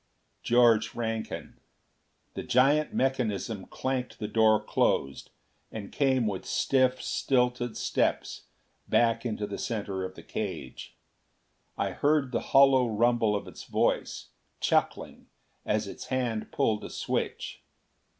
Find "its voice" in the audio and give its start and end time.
13.47-14.29